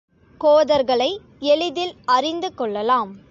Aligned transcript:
கோதர்களை 0.41 1.09
எளிதில் 1.39 1.93
அறிந்துகொள்ளலாம். 2.11 3.11